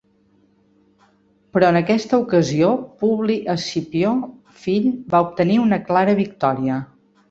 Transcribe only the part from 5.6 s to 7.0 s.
una clara victòria.